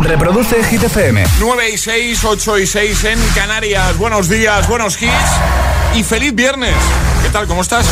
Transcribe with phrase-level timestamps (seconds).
[0.00, 1.24] Reproduce Hit FM.
[1.38, 3.96] 9 y 6, 8 y 6 en Canarias.
[3.96, 5.12] Buenos días, buenos hits
[5.94, 6.74] y feliz viernes.
[7.22, 7.46] ¿Qué tal?
[7.46, 7.86] ¿Cómo estás?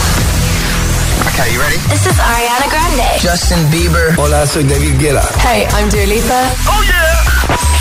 [1.33, 1.77] Okay, you ready?
[1.89, 3.05] This is Ariana Grande.
[3.23, 4.19] Justin Bieber.
[4.19, 5.29] Hola, soy David Guetta.
[5.43, 6.51] Hey, I'm Dua Lipa.
[6.67, 7.25] ¡Oh, yeah!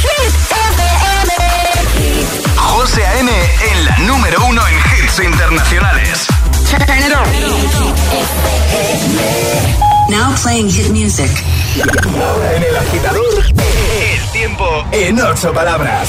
[0.02, 0.84] Hit FM.
[2.58, 3.32] José A.M.
[3.32, 6.28] en la número uno en hits internacionales.
[6.70, 7.26] Turn it on.
[10.10, 11.32] Now playing hit music.
[11.76, 13.44] En el agitador,
[14.46, 16.08] tiempo en ocho palabras.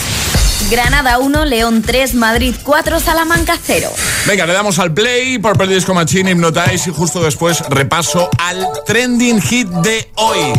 [0.71, 3.89] Granada 1, León 3, Madrid 4, Salamanca 0.
[4.27, 9.41] Venga, le damos al play, Purple Disco Machine, Hypnotize y justo después repaso al trending
[9.41, 10.53] hit de hoy.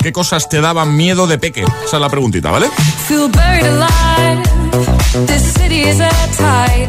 [0.00, 1.64] ¿Qué cosas te daban miedo de peque?
[1.84, 2.68] Esa es la preguntita, ¿vale?
[3.08, 5.26] Feel buried alive.
[5.26, 6.88] This city is at tight.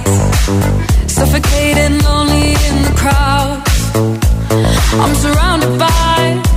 [1.07, 3.63] Suffocating, lonely in the crowd.
[5.01, 6.56] I'm surrounded by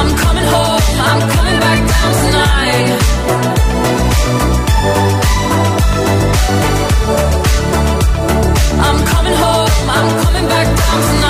[0.00, 2.88] I'm coming home, I'm coming back down tonight.
[8.86, 11.29] I'm coming home, I'm coming back down tonight.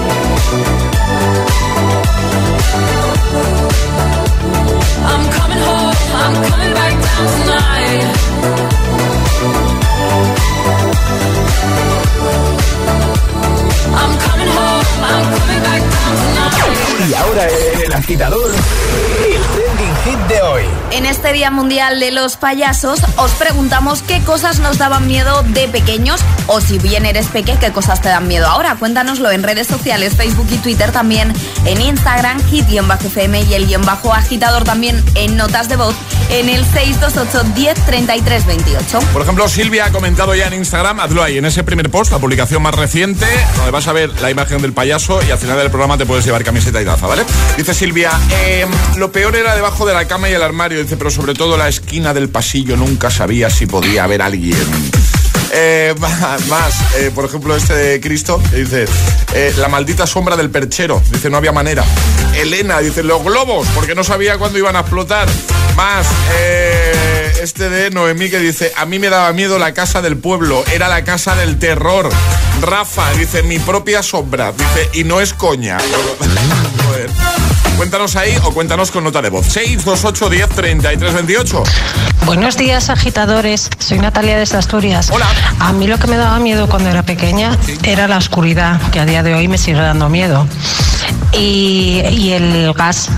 [18.11, 18.50] agitador,
[21.21, 26.19] este Día Mundial de los Payasos os preguntamos qué cosas nos daban miedo de pequeños
[26.47, 28.75] o si bien eres peque, qué cosas te dan miedo ahora.
[28.75, 31.31] Cuéntanoslo en redes sociales, Facebook y Twitter también,
[31.65, 35.93] en Instagram, hit-fm y el guion bajo agitador también en notas de voz
[36.31, 38.99] en el 628 10 33 28.
[39.13, 42.17] Por ejemplo, Silvia ha comentado ya en Instagram, hazlo ahí, en ese primer post, la
[42.17, 43.27] publicación más reciente,
[43.57, 46.25] donde vas a ver la imagen del payaso y al final del programa te puedes
[46.25, 47.23] llevar camiseta y taza, ¿vale?
[47.57, 48.65] Dice Silvia, eh,
[48.97, 51.67] lo peor era debajo de la cama y el armario, dice, pero sobre todo la
[51.67, 54.57] esquina del pasillo, nunca sabía si podía haber alguien.
[55.53, 58.85] Eh, más, eh, por ejemplo, este de Cristo, dice,
[59.33, 61.83] eh, la maldita sombra del perchero, dice, no había manera.
[62.35, 65.27] Elena, dice, los globos, porque no sabía cuándo iban a explotar.
[65.75, 66.07] Más,
[67.41, 70.87] este de Noemí que dice, a mí me daba miedo la casa del pueblo, era
[70.87, 72.09] la casa del terror.
[72.61, 75.77] Rafa dice, mi propia sombra, dice, y no es coña.
[77.77, 79.47] Cuéntanos ahí o cuéntanos con nota de voz.
[79.47, 81.63] 628 10 33 28.
[82.25, 83.69] Buenos días, agitadores.
[83.79, 85.09] Soy Natalia desde Asturias.
[85.11, 85.25] Hola.
[85.59, 89.05] A mí lo que me daba miedo cuando era pequeña era la oscuridad, que a
[89.05, 90.47] día de hoy me sigue dando miedo.
[91.33, 93.09] Y, y el gas.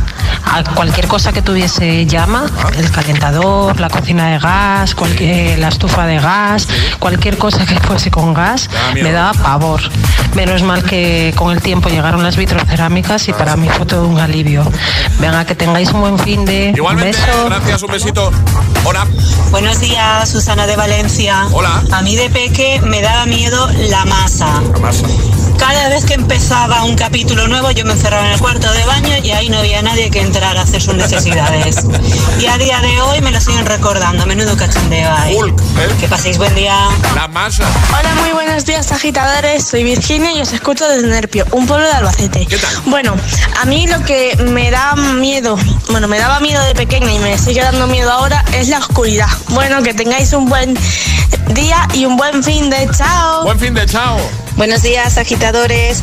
[0.45, 2.45] A cualquier cosa que tuviese llama,
[2.77, 6.67] el calentador, la cocina de gas, cualquier, la estufa de gas,
[6.99, 9.81] cualquier cosa que fuese con gas, me daba pavor.
[10.35, 14.19] Menos mal que con el tiempo llegaron las vitrocerámicas y para mí fue todo un
[14.19, 14.63] alivio.
[15.19, 17.45] Venga, que tengáis un buen fin de Igualmente, beso.
[17.45, 18.31] gracias, un besito.
[18.85, 19.07] Hola.
[19.51, 21.47] Buenos días, Susana de Valencia.
[21.51, 21.81] Hola.
[21.91, 24.61] A mí de peque me daba miedo la masa.
[24.73, 25.05] La masa.
[25.57, 29.17] Cada vez que empezaba un capítulo nuevo yo me encerraba en el cuarto de baño
[29.23, 31.85] y ahí no había nadie que entrara a hacer sus necesidades.
[32.39, 34.25] Y a día de hoy me lo siguen recordando.
[34.25, 35.35] Menudo cachondeo ahí.
[35.35, 35.95] Hulk, ¿eh?
[35.99, 36.75] Que paséis buen día.
[37.15, 37.63] La masa.
[37.97, 41.93] Hola, muy buenos días agitadores, soy Virginia y os escucho desde Nerpio, un pueblo de
[41.93, 42.45] Albacete.
[42.45, 42.71] ¿Qué tal?
[42.85, 43.15] Bueno,
[43.61, 45.57] a mí lo que me da miedo,
[45.89, 49.29] bueno, me daba miedo de pequeña y me sigue dando miedo ahora es la oscuridad.
[49.49, 50.77] Bueno, que tengáis un buen
[51.49, 53.43] día y un buen fin de chao.
[53.43, 54.17] Buen fin de chao.
[54.55, 56.01] Buenos días, agitadores.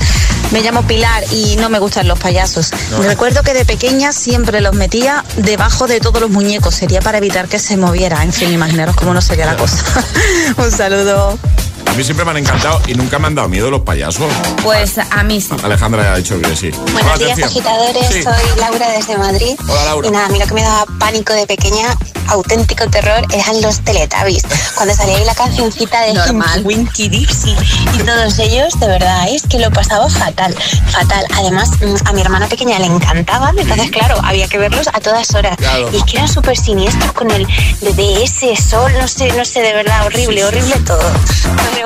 [0.50, 2.70] Me llamo Pilar y no me gustan los payasos.
[3.02, 6.74] Recuerdo que de pequeña siempre los metía debajo de todos los muñecos.
[6.74, 8.22] Sería para evitar que se moviera.
[8.24, 9.84] En fin, imaginaros cómo no sería la cosa.
[10.56, 11.38] Un saludo.
[11.86, 14.30] A mí siempre me han encantado y nunca me han dado miedo los payasos.
[14.62, 15.50] Pues a mí sí.
[15.62, 16.70] Alejandra ha dicho que sí.
[16.70, 17.48] Buenos Hola, días, atención.
[17.48, 18.06] agitadores.
[18.12, 18.22] Sí.
[18.22, 19.56] Soy Laura desde Madrid.
[19.68, 20.08] Hola, Laura.
[20.08, 21.96] Y nada, a mí lo que me daba pánico de pequeña,
[22.30, 24.44] auténtico terror, eran los Teletubbies.
[24.74, 26.62] Cuando salía ahí la cancioncita de Normal.
[26.64, 27.54] Winky Dipsy
[27.94, 30.54] y todos ellos, de verdad, es que lo pasaba fatal,
[30.90, 31.24] fatal.
[31.36, 35.34] Además, mm, a mi hermana pequeña le encantaban, entonces, claro, había que verlos a todas
[35.34, 35.56] horas.
[35.56, 35.90] Claro.
[35.92, 37.46] Y es que eran súper siniestros con el
[37.80, 41.10] BBS, sol, no sé, no sé, de verdad, horrible, horrible todo.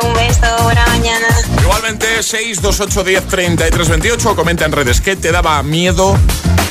[0.02, 1.26] Un beso, buena mañana.
[1.62, 4.36] Igualmente, 628 10 33 28.
[4.36, 6.18] Comenta en redes que te daba miedo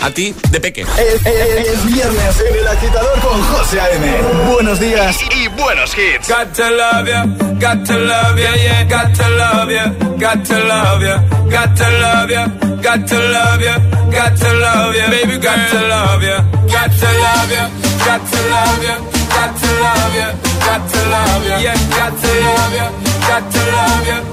[0.04, 0.82] a ti de peque.
[0.82, 4.22] Es, es- es viernes en el agitador con José A.M.
[4.54, 6.28] Buenos días y buenos hits.
[6.28, 7.24] Got to love ya,
[7.60, 9.86] got to love ya, yeah, got to love ya,
[10.20, 11.18] got to love ya,
[11.50, 12.48] got to love ya,
[12.82, 13.78] got to love ya,
[14.12, 17.70] got to love ya, baby, got to love ya, got to love ya,
[18.06, 18.98] got to love ya,
[19.30, 20.28] got to love ya,
[20.66, 22.90] got to love ya, yeah, got to love ya,
[23.28, 24.33] got to love ya,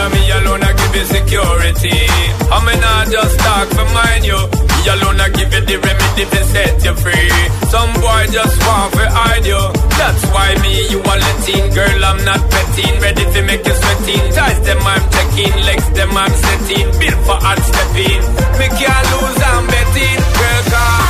[0.00, 1.98] I'm me alone, I give you security.
[2.48, 4.40] I'm not just talk for mine, you.
[4.40, 7.28] Me alone, I give you the remedy to set you free.
[7.68, 9.60] Some boy just want to hide you.
[10.00, 11.68] That's why me, you are letting.
[11.76, 12.96] Girl, I'm not petting.
[13.04, 14.24] Ready to make you sweating.
[14.32, 15.54] Ties them, I'm checking.
[15.68, 16.88] Legs them, I'm setting.
[16.96, 18.22] Built for hard stepping.
[18.56, 20.20] Me can't lose, I'm betting.
[20.32, 21.09] Girl, come.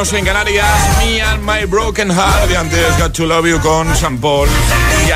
[0.00, 0.98] Menos en Canarias.
[0.98, 2.50] Me and My Broken Heart.
[2.50, 4.48] Y antes Got to Love You con San Paul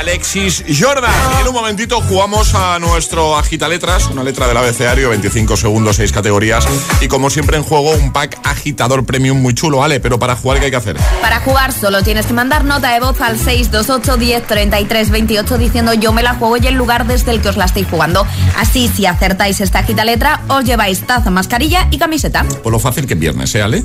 [0.05, 1.11] Alexis Jordan.
[1.39, 5.97] Y en un momentito jugamos a nuestro Agita Letras, una letra del abecedario, 25 segundos,
[5.97, 6.67] 6 categorías.
[7.01, 10.01] Y como siempre en juego, un pack agitador premium muy chulo, ¿vale?
[10.01, 10.99] Pero para jugar, ¿qué hay que hacer?
[11.23, 15.95] Para jugar solo tienes que mandar nota de voz al 628 10 33 28 diciendo
[15.95, 18.27] yo me la juego y el lugar desde el que os la estáis jugando.
[18.59, 22.45] Así, si acertáis esta agita letra, os lleváis taza, mascarilla y camiseta.
[22.63, 23.83] Por lo fácil que es viernes, ¿eh, Ale?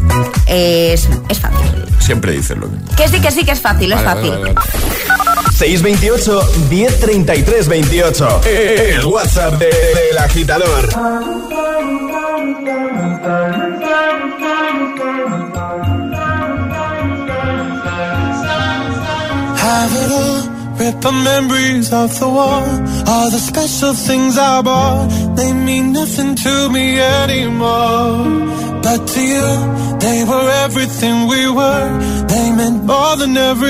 [0.48, 1.86] Es, es fácil.
[2.00, 2.94] Siempre dices lo mismo.
[2.98, 4.32] Que sí, que sí, que es fácil, es fácil.
[4.32, 5.19] vale, vale, vale.
[5.60, 8.40] 628 1033 28.
[8.96, 10.88] El WhatsApp de- del agitador.
[19.68, 20.42] Have it all,
[20.80, 22.66] rip the memories off the wall.
[23.12, 28.24] All the special things I bought, they mean nothing to me anymore.
[28.82, 29.48] But to you,
[30.00, 31.90] they were everything we were.
[32.32, 33.70] They meant more than every.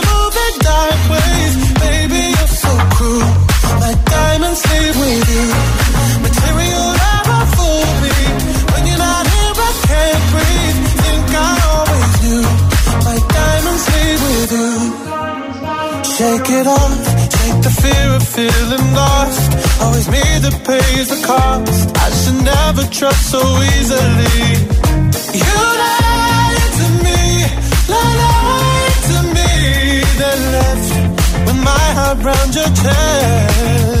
[0.81, 1.53] sideways.
[1.85, 3.29] Baby, you're so cruel.
[3.83, 5.45] My diamonds leave with you.
[6.25, 8.17] Material never fooled me.
[8.71, 10.79] When you're not here, I can't breathe.
[11.03, 12.45] Think I always knew.
[13.07, 14.71] My diamonds leave with you.
[16.15, 16.97] Shake it off.
[17.37, 19.45] Take the fear of feeling lost.
[19.83, 21.83] Always me that pays the cost.
[22.05, 23.41] I should never trust so
[23.73, 24.45] easily.
[25.41, 27.21] You lied to me.
[27.93, 29.49] Lied to me.
[30.21, 30.70] Then
[31.63, 34.00] my heart round your chest.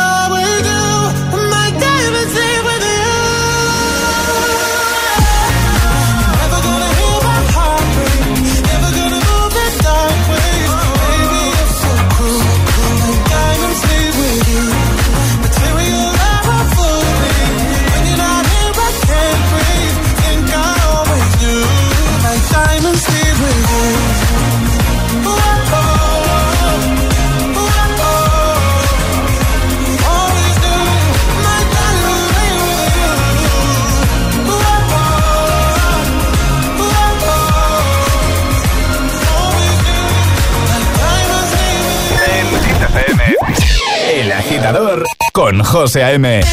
[45.41, 46.43] con José A.M.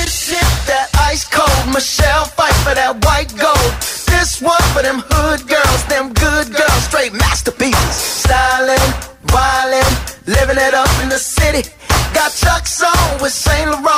[4.06, 8.24] This one for them hood girls, them good girls, straight masterpieces.
[8.24, 8.92] Stylin',
[9.24, 9.92] violin,
[10.26, 11.68] living it up in the city.
[12.14, 13.97] Got chucks on with Saint Laurent.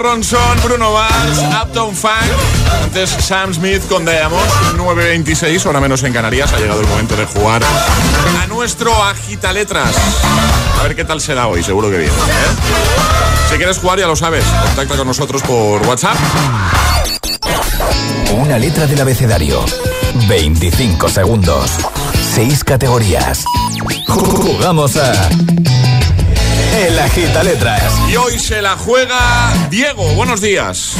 [0.00, 2.14] Ronson, Bruno Mars, Uptown Funk.
[2.84, 6.50] Antes Sam Smith con Diamonds, 9.26, hora menos en Canarias.
[6.54, 7.62] Ha llegado el momento de jugar
[8.42, 9.94] a nuestro Agita Letras.
[10.80, 12.10] A ver qué tal será hoy, seguro que bien.
[12.10, 13.50] ¿eh?
[13.50, 14.44] Si quieres jugar, ya lo sabes.
[14.44, 16.16] Contacta con nosotros por WhatsApp.
[18.32, 19.62] Una letra del abecedario.
[20.28, 21.72] 25 segundos.
[22.34, 23.44] 6 categorías.
[24.08, 25.28] Jugamos a.
[26.80, 27.82] El Agita Letras.
[28.10, 29.18] Y hoy se la juega
[29.68, 30.02] Diego.
[30.14, 30.94] Buenos días.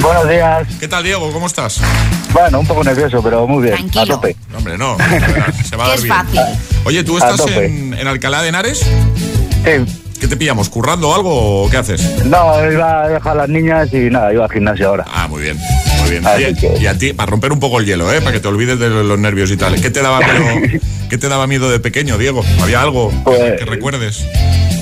[0.00, 0.66] Buenos días.
[0.80, 1.30] ¿Qué tal, Diego?
[1.32, 1.80] ¿Cómo estás?
[2.32, 3.76] Bueno, un poco nervioso, pero muy bien.
[3.76, 4.02] Tranquilo.
[4.02, 4.36] A tope.
[4.56, 4.96] Hombre, no.
[5.64, 6.40] Se va a dar es fácil.
[6.84, 8.80] Oye, ¿tú estás en Alcalá de Henares?
[8.80, 10.02] Sí.
[10.18, 10.68] ¿Qué te pillamos?
[10.68, 12.24] ¿Currando algo o qué haces?
[12.24, 15.04] No, iba a dejar a las niñas y nada, iba al gimnasio ahora.
[15.14, 15.60] Ah, muy bien.
[16.04, 16.26] Muy bien.
[16.26, 18.20] Oye, que- Y a ti, para romper un poco el hielo, ¿eh?
[18.20, 19.80] Para que te olvides de los nervios y tal.
[19.80, 22.42] ¿Qué te daba miedo, ¿qué te daba miedo de pequeño, Diego?
[22.62, 24.24] ¿Había algo que- Pues- que recuerdes?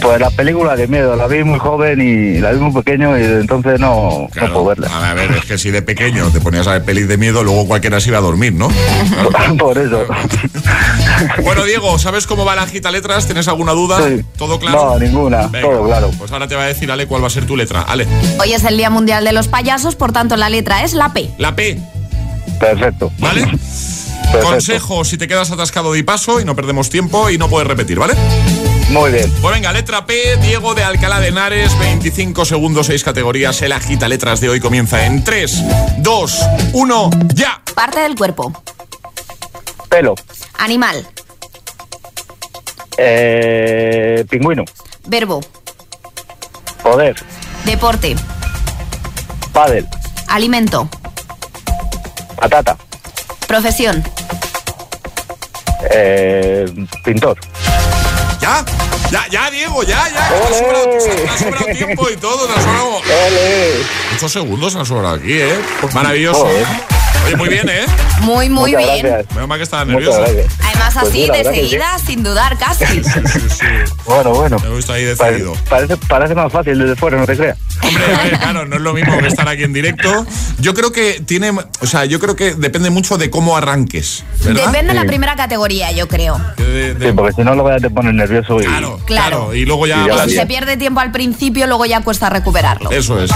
[0.00, 3.22] Pues la película de miedo, la vi muy joven y la vi muy pequeño y
[3.22, 4.88] entonces no, no puedo verla.
[5.10, 7.68] A ver, es que si de pequeño te ponías a ver pelis de miedo, luego
[7.68, 8.68] cualquiera se iba a dormir, ¿no?
[9.58, 10.04] Por eso.
[11.44, 13.26] Bueno, Diego, ¿sabes cómo va la gita letras?
[13.26, 13.98] ¿Tienes alguna duda?
[14.08, 14.24] Sí.
[14.36, 14.94] ¿Todo claro?
[14.94, 16.10] No, ninguna, Venga, todo claro.
[16.18, 17.82] Pues ahora te va a decir Ale cuál va a ser tu letra.
[17.82, 18.06] Ale,
[18.40, 21.30] Hoy es el Día Mundial de los Payasos, por tanto la letra es la P.
[21.38, 21.78] la P,
[22.58, 23.12] Perfecto.
[23.18, 23.42] ¿vale?
[23.42, 24.46] Perfecto.
[24.46, 27.98] Consejo, si te quedas atascado de paso y no perdemos tiempo y no puedes repetir,
[27.98, 28.14] ¿vale?
[28.90, 29.32] Muy bien.
[29.40, 33.60] Pues venga, letra P, Diego de Alcalá de Henares, 25 segundos, 6 categorías.
[33.62, 35.62] El agita letras de hoy comienza en 3,
[35.98, 37.62] 2, 1, ya.
[37.74, 38.52] Parte del cuerpo.
[39.88, 40.14] Pelo.
[40.58, 41.06] Animal.
[42.96, 44.64] Eh, pingüino.
[45.06, 45.40] Verbo.
[46.82, 47.16] Poder.
[47.64, 48.14] Deporte.
[49.52, 49.86] Pádel.
[50.32, 50.88] Alimento.
[52.36, 52.78] Patata.
[53.46, 54.02] Profesión.
[55.90, 56.64] Eh,
[57.04, 57.38] pintor.
[58.40, 58.64] ¿Ya?
[59.10, 60.28] Ya, ya, Diego, ya, ya.
[60.30, 63.00] te ha sobrado, ha tiempo y todo, te ha sobrado.
[64.12, 65.60] Muchos segundos han sobrado aquí, ¿eh?
[65.92, 66.48] Maravilloso.
[67.32, 67.86] Oye, muy bien, ¿eh?
[68.20, 69.06] Muy, muy Muchas bien.
[69.06, 69.34] gracias.
[69.34, 70.16] Menos mal que estaba gracias.
[70.60, 71.54] Además Pues así, sí, de que sí.
[71.60, 72.84] seguida, sin dudar casi.
[72.84, 73.02] Sí,
[73.48, 73.66] sí.
[74.04, 74.58] Bueno, bueno.
[74.58, 75.54] Me gusta ahí decidido.
[75.70, 77.56] parece, parece más fácil desde fuera, no te creas.
[77.82, 80.26] Hombre, a ver, claro, no es lo mismo que estar aquí en directo.
[80.58, 84.66] Yo creo que tiene, o sea, yo creo que depende mucho de cómo arranques, ¿verdad?
[84.66, 85.06] Depende de la Sí.
[85.08, 86.38] primera categoría, yo creo.
[86.58, 88.64] De- de- Sí, porque si no, luego ya te pones nervioso y.
[88.64, 89.28] claro, Claro.
[89.38, 92.28] claro, Y luego ya Y ya Si se pierde tiempo al principio, luego ya cuesta
[92.30, 92.90] recuperarlo.
[92.90, 93.30] Eso es.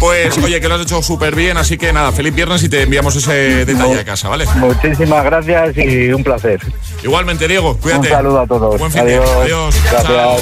[0.00, 2.82] Pues, oye, que lo has hecho súper bien, así que nada, feliz viernes y te
[2.82, 3.33] enviamos ese
[3.64, 4.46] detalle a casa, ¿vale?
[4.56, 6.60] Muchísimas gracias y un placer.
[7.02, 8.08] Igualmente, Diego, cuídate.
[8.08, 8.78] Un saludo a todos.
[8.78, 9.30] Buen fin de- Adiós.
[9.42, 9.74] Adiós.
[9.90, 10.06] Gracias.
[10.06, 10.38] Chao.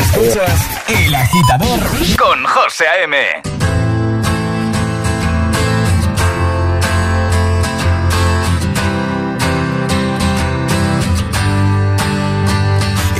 [0.00, 1.80] Escuchas El Agitador
[2.18, 3.16] con José A.M.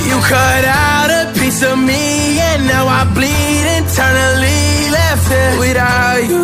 [0.07, 4.89] You cut out a piece of me, and now I bleed internally.
[4.97, 6.43] Left it without you,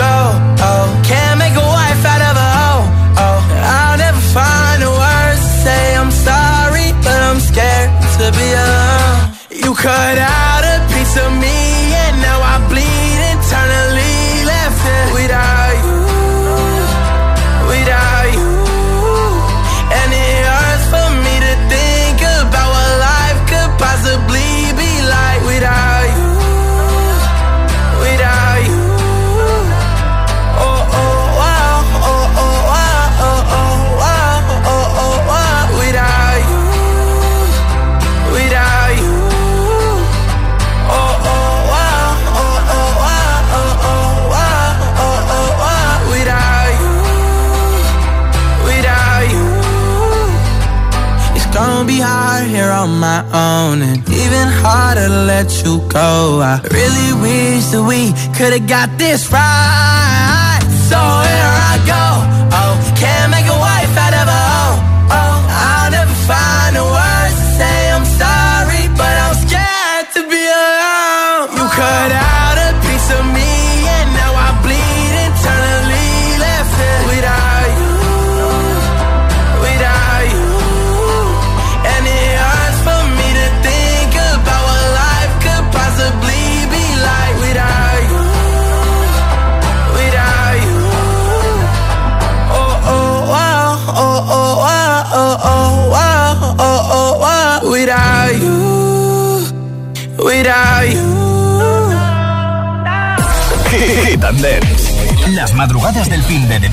[9.81, 10.50] Cut out
[58.59, 59.40] got this right.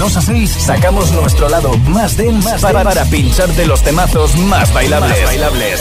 [0.08, 4.72] 2 a 6 sacamos nuestro lado más dense más para, para pincharte los temazos más
[4.72, 5.22] bailables.
[5.22, 5.80] bailables.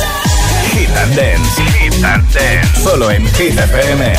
[0.73, 1.63] Hit and Dance.
[1.63, 2.83] Hit and Dance.
[2.83, 4.13] Solo en Hit FM.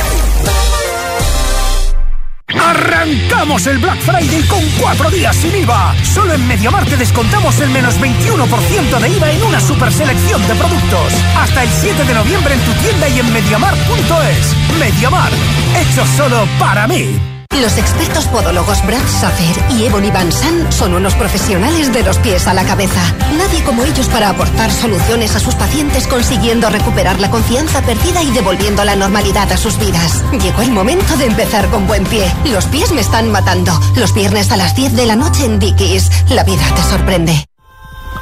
[2.59, 5.95] Arrancamos el Black Friday con cuatro días sin IVA.
[6.15, 10.55] Solo en Mediamar te descontamos el menos 21% de IVA en una super selección de
[10.55, 11.13] productos.
[11.37, 14.79] Hasta el 7 de noviembre en tu tienda y en mediamar.es.
[14.81, 15.31] Mediamar,
[15.77, 17.38] hecho solo para mí.
[17.61, 22.47] Los expertos podólogos Brad Safer y Ebony Van San son unos profesionales de los pies
[22.47, 23.01] a la cabeza.
[23.37, 28.31] Nadie como ellos para aportar soluciones a sus pacientes consiguiendo recuperar la confianza perdida y
[28.31, 30.23] devolviendo la normalidad a sus vidas.
[30.41, 32.33] Llegó el momento de empezar con buen pie.
[32.45, 33.73] Los pies me están matando.
[33.97, 36.31] Los viernes a las 10 de la noche en Dickies.
[36.31, 37.45] La vida te sorprende.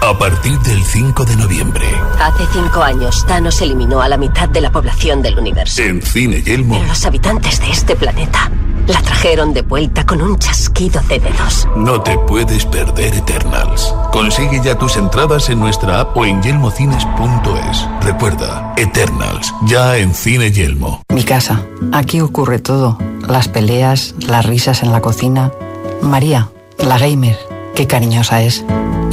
[0.01, 1.85] A partir del 5 de noviembre.
[2.21, 5.83] Hace cinco años, Thanos eliminó a la mitad de la población del universo.
[5.83, 6.75] En Cine Yelmo.
[6.75, 8.51] Pero los habitantes de este planeta
[8.87, 11.69] la trajeron de vuelta con un chasquido de dedos.
[11.77, 13.95] No te puedes perder Eternals.
[14.13, 17.89] Consigue ya tus entradas en nuestra app o en yelmocines.es.
[18.03, 21.03] Recuerda, Eternals, ya en Cine Yelmo.
[21.09, 21.63] Mi casa.
[21.93, 22.99] Aquí ocurre todo.
[23.29, 25.53] Las peleas, las risas en la cocina.
[26.01, 27.37] María, la gamer,
[27.75, 28.65] qué cariñosa es.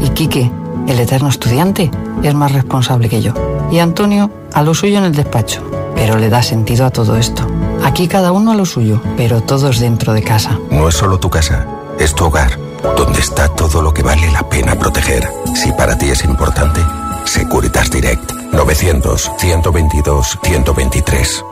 [0.04, 0.52] Y Quique,
[0.88, 1.90] el eterno estudiante,
[2.22, 3.34] es más responsable que yo.
[3.72, 5.64] Y Antonio, a lo suyo en el despacho.
[6.04, 7.48] Pero le da sentido a todo esto.
[7.82, 10.60] Aquí cada uno a lo suyo, pero todos dentro de casa.
[10.70, 11.66] No es solo tu casa,
[11.98, 12.60] es tu hogar,
[12.98, 15.26] donde está todo lo que vale la pena proteger.
[15.56, 16.82] Si para ti es importante,
[17.24, 21.44] Securitas Direct 900 122 123.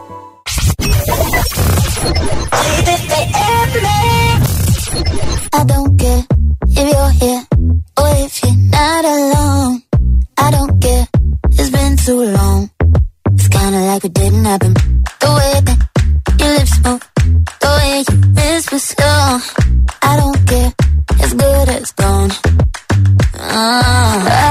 [5.53, 6.25] I don't care
[6.67, 7.45] if you're here
[7.97, 9.81] or if you're not alone.
[10.37, 11.07] I don't care,
[11.51, 12.69] it's been too long.
[13.51, 14.73] Kinda like it didn't happen.
[15.23, 15.79] The way that
[16.39, 17.03] your lips move,
[17.63, 19.39] the way you whisper slow.
[20.01, 20.73] I don't care,
[21.21, 22.31] it's good as gone.
[23.39, 24.50] Uh,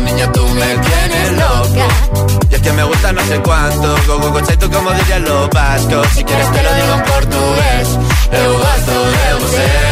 [0.00, 1.86] niña tú me tienes loca.
[2.50, 5.50] Y es que me gusta no sé cuánto, go go go tú como dirían los
[5.50, 7.88] vascos, si quieres te lo digo en portugués,
[8.32, 9.91] eu gosto de você.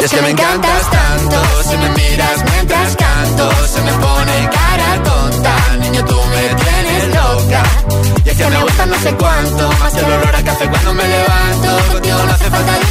[0.00, 5.56] Es que me encantas tanto Si me miras mientras canto Se me pone cara tonta.
[5.78, 7.62] Niño, tú me tienes loca.
[8.24, 11.04] Y es que me gusta no sé cuánto Más el olor a café cuando me
[11.06, 11.92] levanto.
[11.92, 12.81] Contigo no hace falta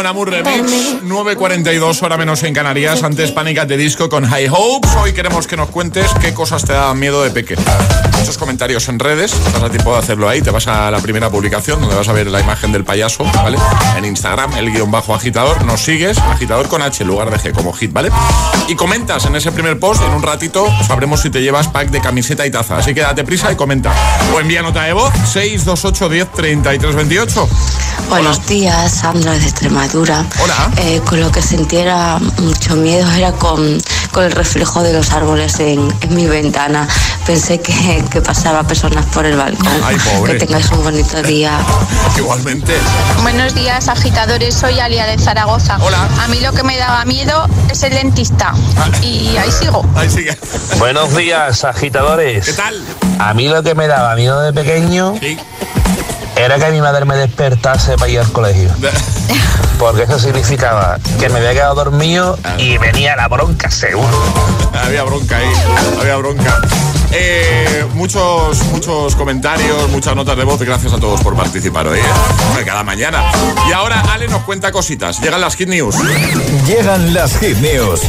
[0.00, 4.90] Aitana, Monamur Remix, 9.42 hora menos en Canarias, antes Pánicas de Disco con High Hopes.
[4.96, 7.56] Hoy queremos que nos cuentes qué cosas te daban miedo de peque.
[8.20, 11.30] Muchos comentarios en redes, estás a tiempo de hacerlo ahí, te vas a la primera
[11.30, 13.56] publicación donde vas a ver la imagen del payaso, ¿vale?
[13.96, 17.54] En Instagram, el guion bajo agitador, nos sigues, agitador con H en lugar de G,
[17.54, 18.10] como hit, ¿vale?
[18.68, 22.02] Y comentas en ese primer post, en un ratito sabremos si te llevas pack de
[22.02, 23.90] camiseta y taza, así que date prisa y comenta.
[24.34, 27.48] O envía nota de voz, 628 10 33 28.
[28.10, 30.26] Buenos días, Sandra de Extremadura.
[30.42, 30.70] Hola.
[30.78, 35.60] Eh, con lo que sentiera mucho miedo era con, con el reflejo de los árboles
[35.60, 36.88] en, en mi ventana.
[37.24, 39.68] Pensé que, que pasaba personas por el balcón.
[39.84, 40.32] Ay, pobre.
[40.32, 41.58] Que tengáis un bonito día.
[42.16, 42.76] Igualmente.
[43.22, 44.54] Buenos días, agitadores.
[44.54, 45.78] Soy Alia de Zaragoza.
[45.80, 46.08] Hola.
[46.20, 48.52] A mí lo que me daba miedo es el dentista.
[49.02, 49.88] Y ahí sigo.
[49.94, 50.36] Ahí sigue.
[50.78, 52.46] Buenos días, agitadores.
[52.46, 52.82] ¿Qué tal?
[53.18, 55.14] A mí lo que me daba miedo de pequeño
[56.36, 58.70] era que mi madre me despertase para ir al colegio.
[59.78, 64.22] Porque eso significaba que me había quedado dormido y venía la bronca seguro.
[64.84, 65.52] Había bronca ahí,
[66.00, 66.60] había bronca.
[67.12, 70.60] Eh, muchos, muchos comentarios, muchas notas de voz.
[70.60, 72.64] Gracias a todos por participar hoy, ¿eh?
[72.64, 73.32] cada mañana.
[73.68, 75.20] Y ahora Ale nos cuenta cositas.
[75.20, 75.96] Llegan las Hit News.
[76.66, 78.00] Llegan las Hit News.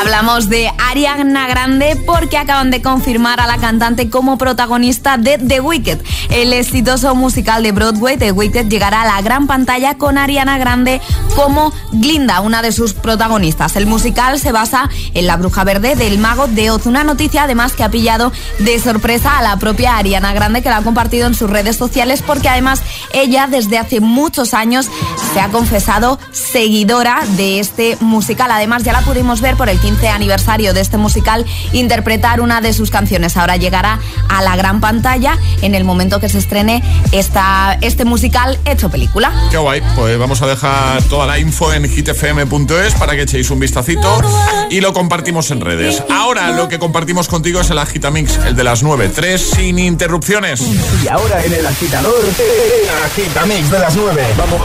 [0.00, 5.60] Hablamos de Ariana Grande porque acaban de confirmar a la cantante como protagonista de The
[5.60, 6.00] Wicked.
[6.30, 11.00] El exitoso musical de Broadway, The Wicked, llegará a la gran pantalla con Ariana Grande
[11.36, 13.76] como Glinda, una de sus protagonistas.
[13.76, 17.74] El musical se basa en la bruja verde del mago de Oz, una noticia además
[17.74, 21.34] que ha pillado de sorpresa a la propia Ariana Grande que la ha compartido en
[21.34, 22.82] sus redes sociales porque además
[23.12, 24.90] ella desde hace muchos años
[25.32, 28.50] se ha confesado seguidora de este musical.
[28.50, 32.72] Además ya la pudimos ver por el 15 aniversario de este musical interpretar una de
[32.72, 33.36] sus canciones.
[33.36, 36.82] Ahora llegará a la gran pantalla en el momento que se estrene
[37.12, 39.32] esta, este musical hecho película.
[39.52, 39.82] Qué guay.
[39.94, 44.20] Pues vamos a dejar toda la info en hitfm.es para que echéis un vistacito
[44.68, 46.02] y lo compartimos en redes.
[46.10, 50.62] Ahora lo que compartimos contigo es el Agitamix, el de las 9, 3 sin interrupciones.
[51.02, 54.26] Y ahora en el agitador, el Agitamix de las 9.
[54.38, 54.60] Vamos.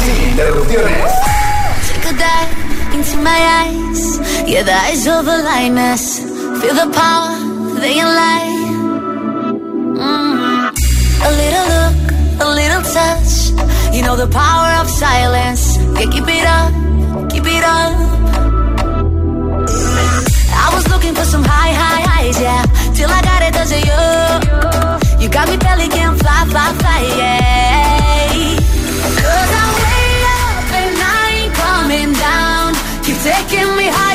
[0.00, 1.12] Sin interrupciones.
[1.94, 4.18] Take a dive into my eyes.
[4.48, 6.18] Yeah, the eyes of a lioness.
[6.60, 7.38] Feel the power,
[7.78, 8.50] they lie.
[9.94, 10.72] Mm.
[11.22, 11.96] A little look,
[12.40, 13.94] a little touch.
[13.94, 15.76] You know the power of silence.
[15.76, 18.17] Yeah, keep it up, keep it up.
[20.68, 22.62] I was looking for some high, high highs, yeah.
[22.96, 24.04] Till I got it, cause of you.
[25.22, 28.28] You got me belly can fly, fly, fly, yeah.
[29.22, 30.08] Cause I'm way
[30.40, 32.66] up and I ain't coming down.
[33.04, 34.07] Keep taking me higher.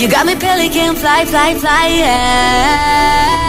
[0.00, 3.39] You got me pelican, fly, fly, fly, yeah.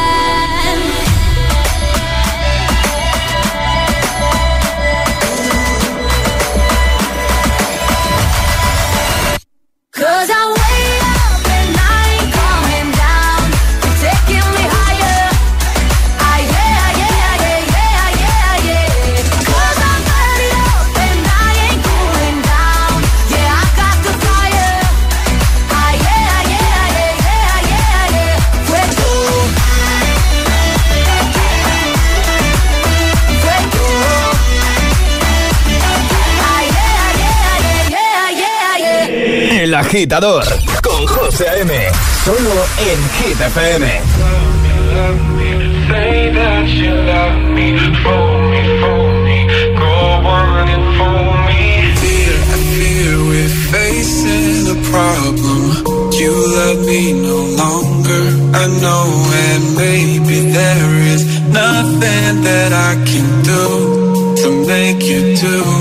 [39.92, 40.46] agitador
[40.82, 41.74] con José A.M.
[42.24, 43.86] Solo en Hit FM.
[45.90, 49.40] Say that you love me, fool me, fool me,
[49.76, 49.94] go
[50.30, 51.64] on and fool me.
[52.00, 52.36] Fear,
[52.72, 55.60] fear, we're facing a problem.
[56.14, 58.24] You love me no longer,
[58.64, 59.06] I know,
[59.50, 65.81] and maybe there is nothing that I can do to make you do.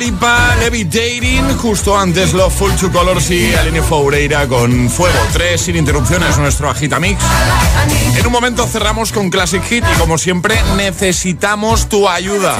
[0.00, 0.06] You.
[0.06, 5.18] Dua Lipa, Levitating, justo antes Love Full to Colors y Aline Foureira con Fuego.
[5.32, 7.18] Tres sin interrupciones, nuestro Agitamix.
[8.18, 12.56] En un momento cerramos con Classic Hit y como siempre necesitamos tu ayuda.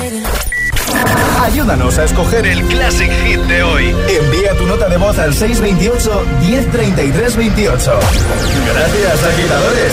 [1.43, 3.95] Ayúdanos a escoger el Classic Hit de hoy.
[4.09, 8.01] Envía tu nota de voz al 628 1033 28.
[8.73, 9.93] Gracias, agitadores.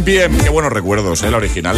[0.00, 0.38] 9 pm.
[0.42, 1.30] Qué buenos recuerdos, ¿eh?
[1.30, 1.76] La original.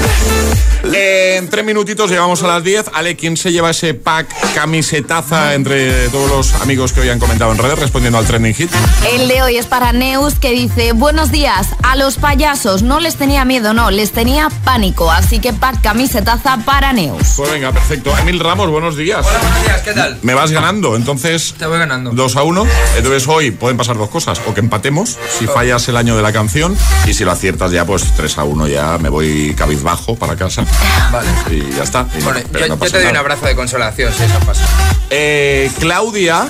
[1.52, 2.92] Tres minutitos llegamos a las 10.
[2.94, 7.52] Ale, ¿quién se lleva ese pack camisetaza entre todos los amigos que hoy han comentado
[7.52, 8.70] en redes respondiendo al trending hit?
[9.12, 13.16] El de hoy es para Neus que dice, buenos días, a los payasos no les
[13.16, 17.34] tenía miedo, no, les tenía pánico, así que pack camisetaza para Neus.
[17.36, 18.16] Pues venga, perfecto.
[18.16, 19.26] Emil Ramos, buenos días.
[19.28, 20.18] Hola, buenos días, ¿qué tal?
[20.22, 21.54] Me vas ganando, entonces...
[21.58, 22.12] Te voy ganando.
[22.12, 22.66] 2 a 1.
[22.96, 24.40] Entonces hoy pueden pasar dos cosas.
[24.46, 26.74] O que empatemos, si fallas el año de la canción,
[27.06, 30.64] y si lo aciertas ya, pues 3 a 1 ya me voy cabizbajo para casa.
[31.12, 31.41] Vale.
[31.50, 32.06] Y ya está.
[32.18, 34.38] Y Bueno, no- yo, no yo pasa te doy un abrazo de consolación si eso
[34.46, 34.64] pasa.
[35.10, 36.48] Eh, Claudia,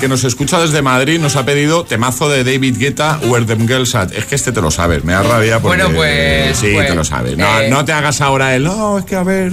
[0.00, 3.94] que nos escucha desde Madrid, nos ha pedido temazo de David Guetta, Where Them Girls
[3.96, 4.12] At.
[4.12, 5.78] Es que este te lo sabes, me da rabia porque...
[5.82, 7.36] Bueno, pues- Sí, pues, te lo sabes.
[7.36, 8.64] No, eh, no te hagas ahora el...
[8.64, 9.52] No, es que a ver...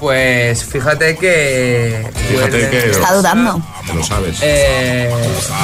[0.00, 2.08] Pues fíjate que.
[2.30, 2.90] Fíjate que...
[2.90, 3.60] Está dudando.
[3.86, 4.38] Te lo sabes.
[4.40, 5.10] Eh,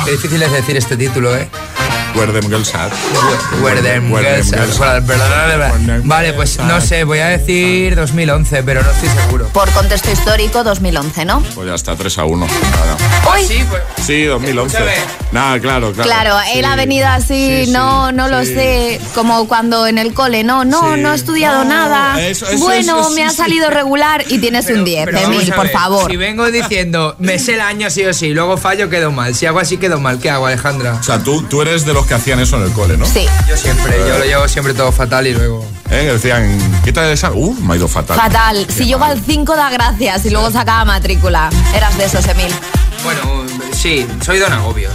[0.05, 1.49] qué difícil es decir este título, ¿eh?
[2.14, 2.91] Where them girls at.
[3.62, 4.51] Where them girls
[6.05, 9.49] Vale, pues no sé, voy a decir 2011, pero no estoy seguro.
[9.49, 11.43] Por contexto histórico, 2011, ¿no?
[11.55, 12.47] Pues ya está, 3 a 1.
[12.47, 13.45] Uy.
[13.47, 13.82] Sí, pues.
[14.07, 14.78] Sí, 2011.
[15.32, 16.09] Nada, claro, claro.
[16.09, 20.14] Claro, él ha venido así, Sí, sí, no, no lo sé, como cuando en el
[20.14, 21.01] cole, no, no, Sí.
[21.01, 22.20] no he estudiado No, nada.
[22.22, 23.37] eso, eso, bueno, eso, me sí, ha sí.
[23.37, 26.11] salido regular y tienes un 10, Pero Emil, vamos a por favor.
[26.11, 29.35] Si vengo diciendo, me sé el año sí o sí, luego fallo, quedo mal.
[29.35, 30.18] Si hago así, quedo mal.
[30.18, 30.95] ¿Qué hago, Alejandra?
[30.95, 33.07] O sea, tú, tú eres de los que hacían eso en el cole, ¿no?
[33.07, 33.27] Sí.
[33.49, 35.64] Yo siempre, yo lo llevo siempre todo fatal y luego.
[35.91, 36.11] ¿Eh?
[36.12, 37.33] Decían, quita esa.
[37.33, 38.16] Uh, me ha ido fatal.
[38.16, 38.66] Fatal.
[38.68, 41.51] Si llego al 5 da gracias y luego sacaba matrícula.
[41.74, 42.53] Eras de esos, Emil.
[43.05, 44.91] Bueno, sí, soy don Agobio.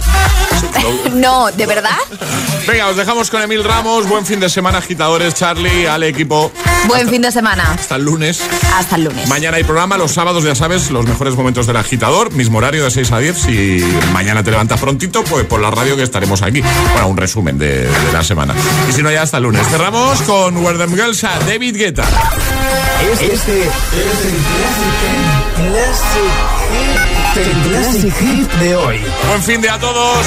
[1.14, 1.96] no, ¿de verdad?
[2.66, 4.08] Venga, os dejamos con Emil Ramos.
[4.08, 5.34] Buen fin de semana, agitadores.
[5.34, 6.52] Charlie, Ale, equipo.
[6.86, 7.72] Buen fin de semana.
[7.72, 8.40] Hasta el lunes.
[8.74, 9.28] Hasta el lunes.
[9.28, 12.90] Mañana hay programa, los sábados ya sabes, los mejores momentos del agitador, mismo horario de
[12.90, 13.36] 6 a 10.
[13.38, 16.62] Si mañana te levantas prontito, pues por la radio que estaremos aquí.
[16.92, 18.54] Bueno, un resumen de, de la semana.
[18.88, 19.66] Y si no, ya hasta el lunes.
[19.68, 22.04] Cerramos con Where Them Girls a David Guetta.
[23.02, 24.36] Este es el
[25.70, 26.32] Classic,
[27.36, 29.00] el Classic Hit de hoy.
[29.28, 30.26] Buen fin de a todos.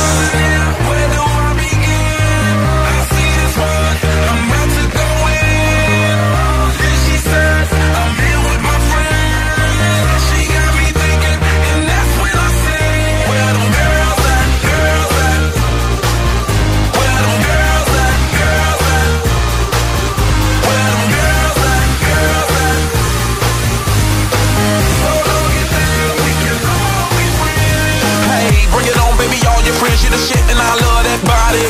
[30.15, 31.65] The shit, and I love that body.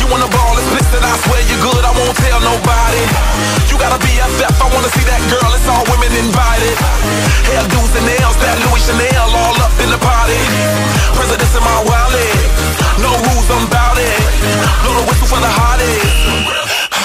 [0.00, 3.02] You wanna ball, bliss, I swear you're good, I won't tell nobody.
[3.68, 6.76] You gotta be a FF, I wanna see that girl, it's all women invited.
[7.52, 10.40] Hair do's and nails, that Louis Chanel, all up in the party.
[11.12, 12.32] Presidents in my wallet,
[13.04, 14.16] no rules, I'm bout it.
[14.80, 16.63] Blow the whistle for the hottest.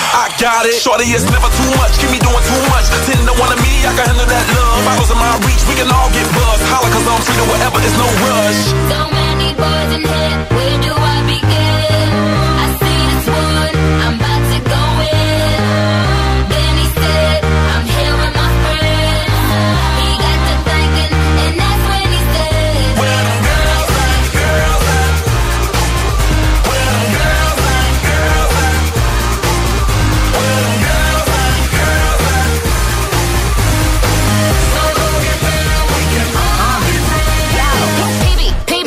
[0.09, 0.73] I got it.
[0.73, 1.97] Shorty, it's never too much.
[2.01, 2.89] Keep me doing too much.
[3.05, 4.81] Ten to one of me, I can handle that love.
[4.85, 6.65] Bottles in my reach, we can all get buzzed.
[6.69, 8.61] Holla, cause I'm to whatever, it's no rush.
[8.89, 12.09] So many boys in here, where do I begin?
[12.57, 16.08] I see this one, I'm about to go in.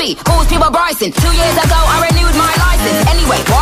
[0.03, 0.19] be.
[0.27, 1.13] Who's people Bryson?
[1.13, 2.99] Two years ago, I renewed my license.
[3.07, 3.62] Anyway, why